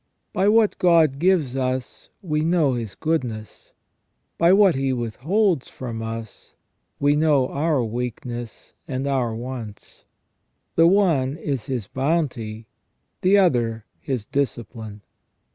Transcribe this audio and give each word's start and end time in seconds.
By 0.33 0.47
what 0.49 0.79
God 0.79 1.19
gives 1.19 1.55
us 1.55 2.09
we 2.23 2.41
know 2.41 2.73
His 2.73 2.95
goodness; 2.95 3.71
by 4.39 4.51
what 4.51 4.73
He 4.73 4.91
withholds 4.91 5.67
from 5.69 6.01
us 6.01 6.55
we 6.99 7.15
know 7.15 7.49
our 7.49 7.83
weakness 7.83 8.73
and 8.87 9.05
our 9.05 9.35
wants: 9.35 10.03
the 10.75 10.87
one 10.87 11.37
is 11.37 11.67
His 11.67 11.85
bounty, 11.85 12.65
the 13.21 13.37
other 13.37 13.85
His 13.99 14.25
discipline. 14.25 15.03